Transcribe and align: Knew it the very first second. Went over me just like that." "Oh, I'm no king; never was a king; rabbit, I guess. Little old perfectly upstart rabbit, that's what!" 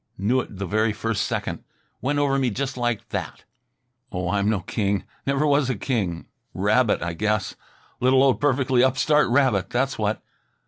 Knew 0.17 0.39
it 0.41 0.57
the 0.57 0.65
very 0.65 0.93
first 0.93 1.27
second. 1.27 1.63
Went 2.01 2.17
over 2.17 2.39
me 2.39 2.49
just 2.49 2.75
like 2.75 3.09
that." 3.09 3.43
"Oh, 4.11 4.31
I'm 4.31 4.49
no 4.49 4.61
king; 4.61 5.03
never 5.27 5.45
was 5.45 5.69
a 5.69 5.75
king; 5.75 6.25
rabbit, 6.55 7.03
I 7.03 7.13
guess. 7.13 7.53
Little 7.99 8.23
old 8.23 8.41
perfectly 8.41 8.83
upstart 8.83 9.29
rabbit, 9.29 9.69
that's 9.69 9.99
what!" 9.99 10.23